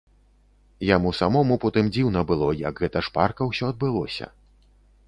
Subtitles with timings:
[0.95, 4.35] Яму самому потым дзіўна было, як гэта шпарка ўсё адбылося.